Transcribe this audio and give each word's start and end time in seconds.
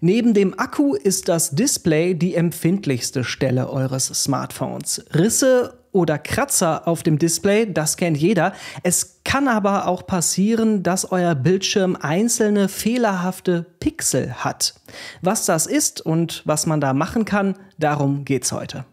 Neben 0.00 0.34
dem 0.34 0.58
Akku 0.58 0.94
ist 0.94 1.28
das 1.28 1.50
Display 1.50 2.14
die 2.14 2.34
empfindlichste 2.34 3.24
Stelle 3.24 3.70
eures 3.70 4.06
Smartphones. 4.06 5.04
Risse 5.14 5.78
oder 5.92 6.18
Kratzer 6.18 6.86
auf 6.86 7.02
dem 7.02 7.18
Display, 7.18 7.72
das 7.72 7.96
kennt 7.96 8.18
jeder. 8.18 8.52
Es 8.82 9.22
kann 9.24 9.48
aber 9.48 9.88
auch 9.88 10.06
passieren, 10.06 10.82
dass 10.82 11.10
euer 11.10 11.34
Bildschirm 11.34 11.96
einzelne 12.00 12.68
fehlerhafte 12.68 13.66
Pixel 13.80 14.34
hat. 14.44 14.74
Was 15.22 15.46
das 15.46 15.66
ist 15.66 16.00
und 16.00 16.42
was 16.44 16.66
man 16.66 16.80
da 16.80 16.92
machen 16.92 17.24
kann, 17.24 17.56
darum 17.78 18.24
geht's 18.24 18.52
heute. 18.52 18.84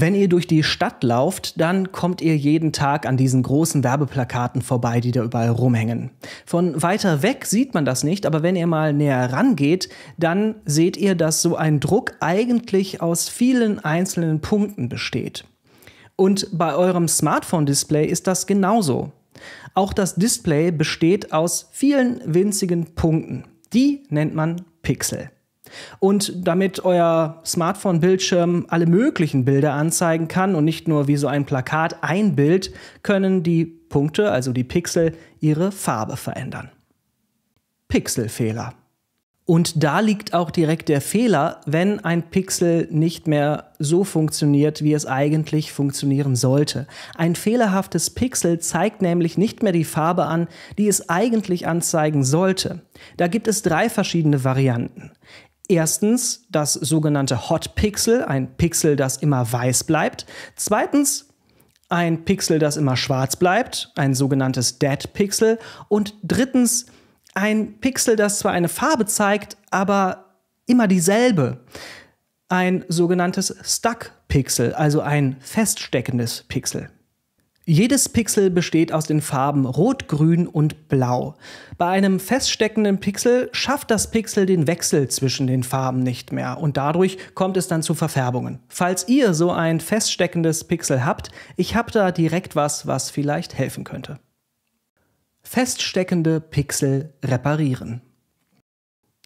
Wenn 0.00 0.14
ihr 0.14 0.28
durch 0.28 0.46
die 0.46 0.62
Stadt 0.62 1.02
lauft, 1.02 1.60
dann 1.60 1.90
kommt 1.90 2.20
ihr 2.20 2.36
jeden 2.36 2.72
Tag 2.72 3.04
an 3.04 3.16
diesen 3.16 3.42
großen 3.42 3.82
Werbeplakaten 3.82 4.62
vorbei, 4.62 5.00
die 5.00 5.10
da 5.10 5.24
überall 5.24 5.48
rumhängen. 5.48 6.12
Von 6.46 6.80
weiter 6.80 7.24
weg 7.24 7.46
sieht 7.46 7.74
man 7.74 7.84
das 7.84 8.04
nicht, 8.04 8.24
aber 8.24 8.44
wenn 8.44 8.54
ihr 8.54 8.68
mal 8.68 8.92
näher 8.92 9.32
rangeht, 9.32 9.88
dann 10.16 10.54
seht 10.64 10.96
ihr, 10.96 11.16
dass 11.16 11.42
so 11.42 11.56
ein 11.56 11.80
Druck 11.80 12.12
eigentlich 12.20 13.02
aus 13.02 13.28
vielen 13.28 13.80
einzelnen 13.80 14.40
Punkten 14.40 14.88
besteht. 14.88 15.44
Und 16.14 16.46
bei 16.52 16.76
eurem 16.76 17.08
Smartphone-Display 17.08 18.06
ist 18.06 18.28
das 18.28 18.46
genauso. 18.46 19.10
Auch 19.74 19.92
das 19.92 20.14
Display 20.14 20.70
besteht 20.70 21.32
aus 21.32 21.70
vielen 21.72 22.20
winzigen 22.24 22.94
Punkten. 22.94 23.46
Die 23.72 24.04
nennt 24.10 24.32
man 24.32 24.62
Pixel. 24.82 25.32
Und 25.98 26.32
damit 26.46 26.84
euer 26.84 27.40
Smartphone-Bildschirm 27.44 28.66
alle 28.68 28.86
möglichen 28.86 29.44
Bilder 29.44 29.72
anzeigen 29.74 30.28
kann 30.28 30.54
und 30.54 30.64
nicht 30.64 30.88
nur 30.88 31.08
wie 31.08 31.16
so 31.16 31.26
ein 31.26 31.44
Plakat 31.44 32.02
ein 32.02 32.36
Bild, 32.36 32.72
können 33.02 33.42
die 33.42 33.64
Punkte, 33.64 34.30
also 34.30 34.52
die 34.52 34.64
Pixel, 34.64 35.14
ihre 35.40 35.72
Farbe 35.72 36.16
verändern. 36.16 36.70
Pixelfehler. 37.88 38.74
Und 39.48 39.82
da 39.82 40.00
liegt 40.00 40.34
auch 40.34 40.50
direkt 40.50 40.90
der 40.90 41.00
Fehler, 41.00 41.62
wenn 41.64 42.04
ein 42.04 42.28
Pixel 42.28 42.86
nicht 42.90 43.26
mehr 43.26 43.72
so 43.78 44.04
funktioniert, 44.04 44.82
wie 44.82 44.92
es 44.92 45.06
eigentlich 45.06 45.72
funktionieren 45.72 46.36
sollte. 46.36 46.86
Ein 47.16 47.34
fehlerhaftes 47.34 48.10
Pixel 48.10 48.58
zeigt 48.58 49.00
nämlich 49.00 49.38
nicht 49.38 49.62
mehr 49.62 49.72
die 49.72 49.86
Farbe 49.86 50.26
an, 50.26 50.48
die 50.76 50.86
es 50.86 51.08
eigentlich 51.08 51.66
anzeigen 51.66 52.24
sollte. 52.24 52.82
Da 53.16 53.26
gibt 53.26 53.48
es 53.48 53.62
drei 53.62 53.88
verschiedene 53.88 54.44
Varianten. 54.44 55.12
Erstens 55.68 56.46
das 56.50 56.72
sogenannte 56.72 57.50
Hot 57.50 57.74
Pixel, 57.74 58.24
ein 58.24 58.56
Pixel, 58.56 58.96
das 58.96 59.18
immer 59.18 59.52
weiß 59.52 59.84
bleibt. 59.84 60.24
Zweitens 60.56 61.28
ein 61.90 62.24
Pixel, 62.24 62.58
das 62.58 62.76
immer 62.76 62.96
schwarz 62.96 63.36
bleibt, 63.36 63.92
ein 63.94 64.14
sogenanntes 64.14 64.78
Dead 64.78 65.12
Pixel. 65.12 65.58
Und 65.88 66.14
drittens 66.22 66.86
ein 67.34 67.78
Pixel, 67.80 68.16
das 68.16 68.38
zwar 68.38 68.52
eine 68.52 68.68
Farbe 68.68 69.04
zeigt, 69.06 69.56
aber 69.70 70.34
immer 70.66 70.88
dieselbe. 70.88 71.60
Ein 72.48 72.84
sogenanntes 72.88 73.54
Stuck 73.62 74.12
Pixel, 74.28 74.72
also 74.74 75.00
ein 75.02 75.36
feststeckendes 75.40 76.44
Pixel. 76.48 76.90
Jedes 77.70 78.08
Pixel 78.08 78.48
besteht 78.48 78.94
aus 78.94 79.04
den 79.04 79.20
Farben 79.20 79.66
Rot, 79.66 80.08
Grün 80.08 80.46
und 80.46 80.88
Blau. 80.88 81.34
Bei 81.76 81.88
einem 81.88 82.18
feststeckenden 82.18 82.98
Pixel 82.98 83.50
schafft 83.52 83.90
das 83.90 84.10
Pixel 84.10 84.46
den 84.46 84.66
Wechsel 84.66 85.08
zwischen 85.08 85.46
den 85.46 85.62
Farben 85.62 86.02
nicht 86.02 86.32
mehr 86.32 86.60
und 86.60 86.78
dadurch 86.78 87.18
kommt 87.34 87.58
es 87.58 87.68
dann 87.68 87.82
zu 87.82 87.92
Verfärbungen. 87.92 88.60
Falls 88.68 89.06
ihr 89.06 89.34
so 89.34 89.50
ein 89.50 89.80
feststeckendes 89.80 90.64
Pixel 90.64 91.04
habt, 91.04 91.30
ich 91.56 91.76
habe 91.76 91.90
da 91.90 92.10
direkt 92.10 92.56
was, 92.56 92.86
was 92.86 93.10
vielleicht 93.10 93.58
helfen 93.58 93.84
könnte. 93.84 94.18
Feststeckende 95.42 96.40
Pixel 96.40 97.12
reparieren. 97.22 98.00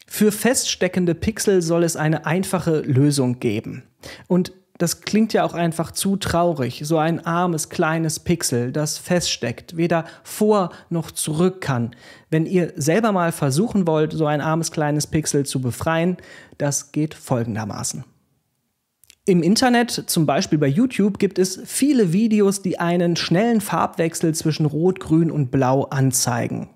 Für 0.09 0.33
feststeckende 0.33 1.15
Pixel 1.15 1.63
soll 1.63 1.85
es 1.85 1.95
eine 1.95 2.27
einfache 2.27 2.81
Lösung 2.81 3.39
geben. 3.39 3.85
Und 4.27 4.53
das 4.83 5.03
klingt 5.03 5.33
ja 5.33 5.45
auch 5.45 5.55
einfach 5.55 5.93
zu 5.93 6.17
traurig. 6.17 6.83
So 6.85 6.99
ein 6.99 7.25
armes 7.25 7.69
kleines 7.69 8.19
Pixel, 8.19 8.73
das 8.73 8.99
feststeckt, 8.99 9.77
weder 9.77 10.07
vor 10.25 10.73
noch 10.91 11.13
zurück 11.13 11.61
kann. 11.61 11.95
Wenn 12.31 12.47
ihr 12.47 12.73
selber 12.75 13.13
mal 13.13 13.31
versuchen 13.31 13.87
wollt, 13.87 14.13
so 14.13 14.27
ein 14.27 14.41
armes 14.41 14.73
kleines 14.73 15.07
Pixel 15.07 15.47
zu 15.47 15.61
befreien, 15.61 16.17
das 16.59 16.91
geht 16.91 17.15
folgendermaßen. 17.15 18.03
Im 19.25 19.45
Internet, 19.45 19.93
zum 20.09 20.27
Beispiel 20.27 20.59
bei 20.59 20.67
YouTube, 20.67 21.21
gibt 21.21 21.39
es 21.39 21.61
viele 21.65 22.13
Videos, 22.13 22.61
die 22.61 22.81
einen 22.81 23.15
schnellen 23.15 23.61
Farbwechsel 23.61 24.35
zwischen 24.35 24.67
Rot, 24.67 24.99
Grün 24.99 25.31
und 25.31 25.53
Blau 25.53 25.85
anzeigen. 25.85 26.71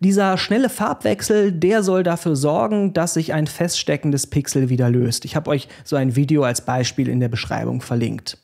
Dieser 0.00 0.38
schnelle 0.38 0.68
Farbwechsel, 0.68 1.52
der 1.52 1.82
soll 1.82 2.02
dafür 2.02 2.36
sorgen, 2.36 2.92
dass 2.92 3.14
sich 3.14 3.32
ein 3.32 3.46
feststeckendes 3.46 4.26
Pixel 4.28 4.68
wieder 4.68 4.90
löst. 4.90 5.24
Ich 5.24 5.36
habe 5.36 5.50
euch 5.50 5.68
so 5.84 5.96
ein 5.96 6.16
Video 6.16 6.42
als 6.42 6.62
Beispiel 6.62 7.08
in 7.08 7.20
der 7.20 7.28
Beschreibung 7.28 7.80
verlinkt. 7.80 8.38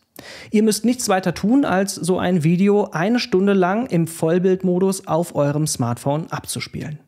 Ihr 0.51 0.63
müsst 0.63 0.85
nichts 0.85 1.09
weiter 1.09 1.35
tun, 1.35 1.65
als 1.65 1.95
so 1.95 2.19
ein 2.19 2.43
Video 2.43 2.91
eine 2.91 3.19
Stunde 3.19 3.53
lang 3.53 3.87
im 3.87 4.07
Vollbildmodus 4.07 5.07
auf 5.07 5.35
eurem 5.35 5.67
Smartphone 5.67 6.31
abzuspielen. 6.31 6.99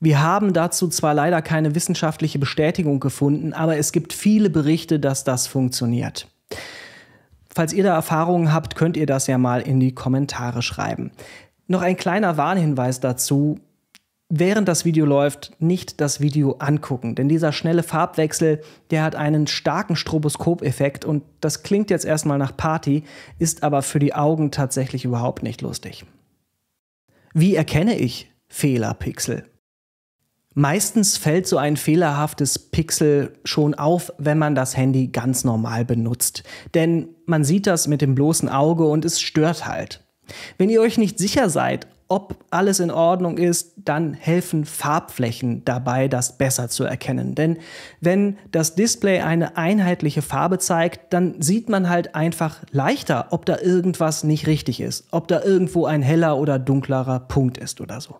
Wir 0.00 0.22
haben 0.22 0.54
dazu 0.54 0.88
zwar 0.88 1.12
leider 1.14 1.42
keine 1.42 1.74
wissenschaftliche 1.74 2.38
Bestätigung 2.38 3.00
gefunden, 3.00 3.52
aber 3.52 3.76
es 3.76 3.92
gibt 3.92 4.14
viele 4.14 4.48
Berichte, 4.48 4.98
dass 4.98 5.24
das 5.24 5.46
funktioniert. 5.46 6.26
Falls 7.52 7.72
ihr 7.72 7.84
da 7.84 7.94
Erfahrungen 7.94 8.52
habt, 8.52 8.76
könnt 8.76 8.96
ihr 8.96 9.06
das 9.06 9.26
ja 9.26 9.36
mal 9.36 9.60
in 9.60 9.78
die 9.78 9.94
Kommentare 9.94 10.62
schreiben. 10.62 11.10
Noch 11.70 11.82
ein 11.82 11.96
kleiner 11.96 12.36
Warnhinweis 12.36 12.98
dazu. 12.98 13.60
Während 14.28 14.66
das 14.66 14.84
Video 14.84 15.06
läuft, 15.06 15.52
nicht 15.60 16.00
das 16.00 16.20
Video 16.20 16.56
angucken, 16.58 17.14
denn 17.14 17.28
dieser 17.28 17.52
schnelle 17.52 17.84
Farbwechsel, 17.84 18.60
der 18.90 19.04
hat 19.04 19.14
einen 19.14 19.46
starken 19.46 19.94
Stroboskopeffekt 19.94 21.04
und 21.04 21.22
das 21.40 21.62
klingt 21.62 21.88
jetzt 21.90 22.04
erstmal 22.04 22.38
nach 22.38 22.56
Party, 22.56 23.04
ist 23.38 23.62
aber 23.62 23.82
für 23.82 24.00
die 24.00 24.16
Augen 24.16 24.50
tatsächlich 24.50 25.04
überhaupt 25.04 25.44
nicht 25.44 25.62
lustig. 25.62 26.04
Wie 27.34 27.54
erkenne 27.54 27.96
ich 27.96 28.32
Fehlerpixel? 28.48 29.44
Meistens 30.54 31.18
fällt 31.18 31.46
so 31.46 31.56
ein 31.56 31.76
fehlerhaftes 31.76 32.58
Pixel 32.58 33.38
schon 33.44 33.74
auf, 33.74 34.12
wenn 34.18 34.38
man 34.38 34.56
das 34.56 34.76
Handy 34.76 35.06
ganz 35.06 35.44
normal 35.44 35.84
benutzt. 35.84 36.42
Denn 36.74 37.10
man 37.26 37.44
sieht 37.44 37.68
das 37.68 37.86
mit 37.86 38.02
dem 38.02 38.16
bloßen 38.16 38.48
Auge 38.48 38.86
und 38.86 39.04
es 39.04 39.20
stört 39.20 39.68
halt. 39.68 40.04
Wenn 40.58 40.70
ihr 40.70 40.80
euch 40.80 40.98
nicht 40.98 41.18
sicher 41.18 41.50
seid, 41.50 41.86
ob 42.10 42.34
alles 42.50 42.80
in 42.80 42.90
Ordnung 42.90 43.38
ist, 43.38 43.72
dann 43.76 44.14
helfen 44.14 44.64
Farbflächen 44.64 45.64
dabei, 45.64 46.08
das 46.08 46.38
besser 46.38 46.68
zu 46.68 46.82
erkennen. 46.82 47.36
Denn 47.36 47.58
wenn 48.00 48.36
das 48.50 48.74
Display 48.74 49.20
eine 49.20 49.56
einheitliche 49.56 50.20
Farbe 50.20 50.58
zeigt, 50.58 51.12
dann 51.12 51.40
sieht 51.40 51.68
man 51.68 51.88
halt 51.88 52.16
einfach 52.16 52.58
leichter, 52.72 53.28
ob 53.30 53.46
da 53.46 53.58
irgendwas 53.60 54.24
nicht 54.24 54.48
richtig 54.48 54.80
ist, 54.80 55.06
ob 55.12 55.28
da 55.28 55.42
irgendwo 55.42 55.86
ein 55.86 56.02
heller 56.02 56.36
oder 56.36 56.58
dunklerer 56.58 57.20
Punkt 57.20 57.58
ist 57.58 57.80
oder 57.80 58.00
so. 58.00 58.16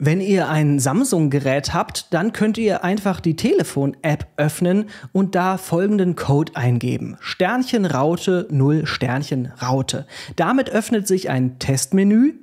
Wenn 0.00 0.20
ihr 0.20 0.48
ein 0.48 0.78
Samsung-Gerät 0.78 1.74
habt, 1.74 2.14
dann 2.14 2.32
könnt 2.32 2.56
ihr 2.56 2.84
einfach 2.84 3.18
die 3.18 3.34
Telefon-App 3.34 4.28
öffnen 4.36 4.84
und 5.10 5.34
da 5.34 5.58
folgenden 5.58 6.14
Code 6.14 6.54
eingeben. 6.54 7.16
Sternchen 7.18 7.84
Raute 7.84 8.46
0 8.48 8.86
Sternchen 8.86 9.50
Raute. 9.60 10.06
Damit 10.36 10.70
öffnet 10.70 11.08
sich 11.08 11.30
ein 11.30 11.58
Testmenü 11.58 12.34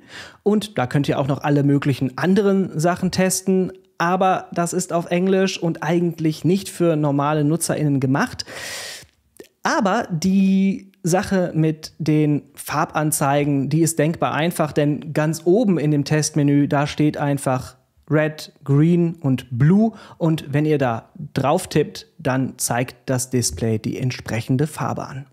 und 0.42 0.76
da 0.76 0.86
könnt 0.86 1.08
ihr 1.08 1.18
auch 1.18 1.28
noch 1.28 1.44
alle 1.44 1.62
möglichen 1.62 2.18
anderen 2.18 2.78
Sachen 2.78 3.10
testen. 3.10 3.72
Aber 3.96 4.48
das 4.52 4.74
ist 4.74 4.92
auf 4.92 5.06
Englisch 5.06 5.58
und 5.58 5.82
eigentlich 5.82 6.44
nicht 6.44 6.68
für 6.68 6.94
normale 6.94 7.42
NutzerInnen 7.42 8.00
gemacht. 8.00 8.44
Aber 9.62 10.06
die 10.10 10.92
Sache 11.06 11.52
mit 11.54 11.92
den 11.98 12.42
Farbanzeigen, 12.54 13.68
die 13.68 13.82
ist 13.82 13.98
denkbar 13.98 14.34
einfach, 14.34 14.72
denn 14.72 15.12
ganz 15.12 15.42
oben 15.44 15.78
in 15.78 15.92
dem 15.92 16.04
Testmenü, 16.04 16.66
da 16.66 16.86
steht 16.86 17.16
einfach 17.16 17.76
Red, 18.10 18.52
Green 18.64 19.14
und 19.14 19.46
Blue 19.50 19.92
und 20.18 20.52
wenn 20.52 20.64
ihr 20.64 20.78
da 20.78 21.10
drauf 21.34 21.68
tippt, 21.68 22.06
dann 22.18 22.58
zeigt 22.58 22.96
das 23.06 23.30
Display 23.30 23.78
die 23.78 23.98
entsprechende 23.98 24.66
Farbe 24.66 25.06
an. 25.06 25.26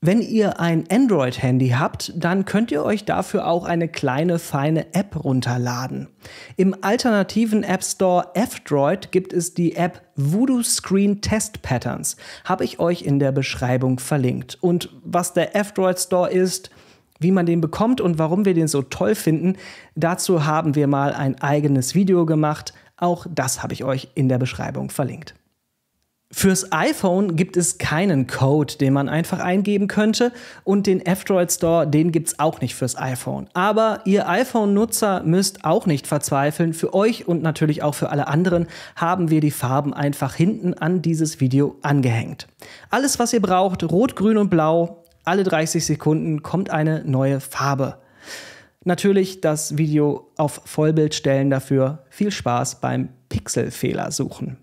Wenn 0.00 0.22
ihr 0.22 0.60
ein 0.60 0.84
Android-Handy 0.92 1.70
habt, 1.70 2.12
dann 2.14 2.44
könnt 2.44 2.70
ihr 2.70 2.84
euch 2.84 3.04
dafür 3.04 3.48
auch 3.48 3.64
eine 3.64 3.88
kleine 3.88 4.38
feine 4.38 4.94
App 4.94 5.24
runterladen. 5.24 6.06
Im 6.56 6.76
alternativen 6.82 7.64
App 7.64 7.82
Store 7.82 8.28
F-Droid 8.34 9.10
gibt 9.10 9.32
es 9.32 9.54
die 9.54 9.74
App 9.74 10.02
Voodoo 10.14 10.62
Screen 10.62 11.20
Test 11.20 11.62
Patterns. 11.62 12.16
Habe 12.44 12.64
ich 12.64 12.78
euch 12.78 13.02
in 13.02 13.18
der 13.18 13.32
Beschreibung 13.32 13.98
verlinkt. 13.98 14.56
Und 14.60 14.88
was 15.02 15.32
der 15.32 15.56
F-Droid 15.56 15.98
Store 15.98 16.30
ist, 16.30 16.70
wie 17.18 17.32
man 17.32 17.46
den 17.46 17.60
bekommt 17.60 18.00
und 18.00 18.20
warum 18.20 18.44
wir 18.44 18.54
den 18.54 18.68
so 18.68 18.82
toll 18.82 19.16
finden, 19.16 19.56
dazu 19.96 20.46
haben 20.46 20.76
wir 20.76 20.86
mal 20.86 21.12
ein 21.12 21.40
eigenes 21.40 21.96
Video 21.96 22.24
gemacht. 22.24 22.72
Auch 22.98 23.26
das 23.28 23.64
habe 23.64 23.72
ich 23.72 23.82
euch 23.82 24.10
in 24.14 24.28
der 24.28 24.38
Beschreibung 24.38 24.90
verlinkt. 24.90 25.34
Fürs 26.30 26.72
iPhone 26.72 27.36
gibt 27.36 27.56
es 27.56 27.78
keinen 27.78 28.26
Code, 28.26 28.76
den 28.76 28.92
man 28.92 29.08
einfach 29.08 29.38
eingeben 29.38 29.88
könnte 29.88 30.30
und 30.62 30.86
den 30.86 31.00
F-Droid 31.00 31.50
Store, 31.50 31.86
den 31.86 32.12
gibt 32.12 32.28
es 32.28 32.38
auch 32.38 32.60
nicht 32.60 32.74
fürs 32.74 32.98
iPhone. 32.98 33.48
Aber 33.54 34.02
ihr 34.04 34.28
iPhone-Nutzer 34.28 35.22
müsst 35.22 35.64
auch 35.64 35.86
nicht 35.86 36.06
verzweifeln. 36.06 36.74
Für 36.74 36.92
euch 36.92 37.26
und 37.26 37.42
natürlich 37.42 37.82
auch 37.82 37.94
für 37.94 38.10
alle 38.10 38.28
anderen 38.28 38.66
haben 38.94 39.30
wir 39.30 39.40
die 39.40 39.50
Farben 39.50 39.94
einfach 39.94 40.34
hinten 40.34 40.74
an 40.74 41.00
dieses 41.00 41.40
Video 41.40 41.76
angehängt. 41.80 42.46
Alles, 42.90 43.18
was 43.18 43.32
ihr 43.32 43.40
braucht, 43.40 43.82
rot, 43.84 44.14
grün 44.14 44.36
und 44.36 44.50
blau, 44.50 45.04
alle 45.24 45.44
30 45.44 45.84
Sekunden 45.84 46.42
kommt 46.42 46.68
eine 46.68 47.04
neue 47.04 47.40
Farbe. 47.40 47.96
Natürlich 48.84 49.40
das 49.40 49.78
Video 49.78 50.30
auf 50.36 50.60
Vollbild 50.66 51.14
stellen 51.14 51.48
dafür. 51.48 52.04
Viel 52.10 52.30
Spaß 52.30 52.82
beim 52.82 53.08
Pixelfehler 53.30 54.12
suchen. 54.12 54.58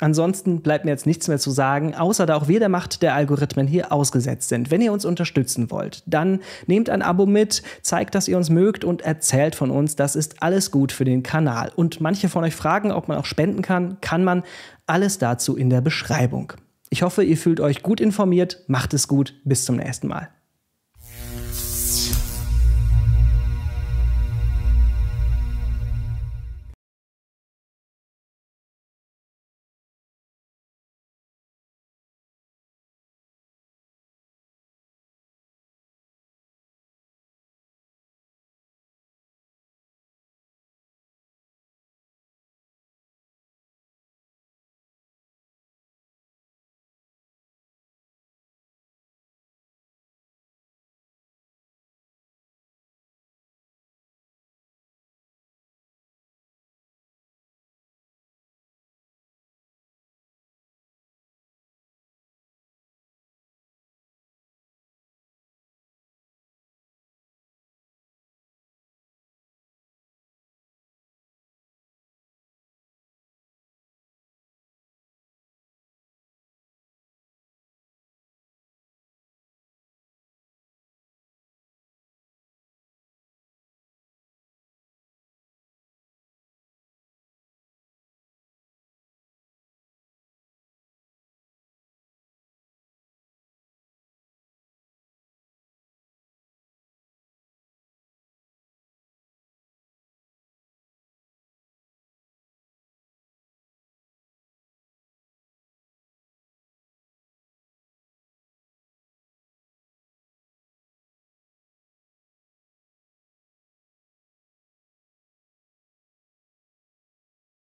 Ansonsten 0.00 0.62
bleibt 0.62 0.84
mir 0.84 0.90
jetzt 0.90 1.06
nichts 1.06 1.28
mehr 1.28 1.38
zu 1.38 1.50
sagen, 1.50 1.94
außer 1.94 2.26
da 2.26 2.34
auch 2.34 2.48
wir 2.48 2.58
der 2.58 2.68
Macht 2.68 3.02
der 3.02 3.14
Algorithmen 3.14 3.66
hier 3.66 3.92
ausgesetzt 3.92 4.48
sind. 4.48 4.70
Wenn 4.70 4.80
ihr 4.80 4.92
uns 4.92 5.04
unterstützen 5.04 5.70
wollt, 5.70 6.02
dann 6.06 6.40
nehmt 6.66 6.88
ein 6.88 7.02
Abo 7.02 7.26
mit, 7.26 7.62
zeigt, 7.82 8.14
dass 8.14 8.26
ihr 8.26 8.36
uns 8.36 8.50
mögt 8.50 8.84
und 8.84 9.02
erzählt 9.02 9.54
von 9.54 9.70
uns. 9.70 9.96
Das 9.96 10.16
ist 10.16 10.42
alles 10.42 10.70
gut 10.70 10.90
für 10.90 11.04
den 11.04 11.22
Kanal. 11.22 11.70
Und 11.76 12.00
manche 12.00 12.28
von 12.28 12.44
euch 12.44 12.56
fragen, 12.56 12.92
ob 12.92 13.08
man 13.08 13.18
auch 13.18 13.26
spenden 13.26 13.62
kann. 13.62 14.00
Kann 14.00 14.24
man. 14.24 14.42
Alles 14.86 15.18
dazu 15.18 15.56
in 15.56 15.70
der 15.70 15.82
Beschreibung. 15.82 16.54
Ich 16.88 17.02
hoffe, 17.02 17.22
ihr 17.22 17.36
fühlt 17.36 17.60
euch 17.60 17.82
gut 17.82 18.00
informiert. 18.00 18.64
Macht 18.66 18.94
es 18.94 19.06
gut. 19.06 19.34
Bis 19.44 19.64
zum 19.64 19.76
nächsten 19.76 20.08
Mal. 20.08 20.30